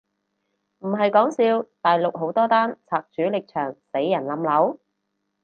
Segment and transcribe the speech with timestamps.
[0.79, 4.79] 唔係講笑，大陸好多單拆主力牆死人冧樓？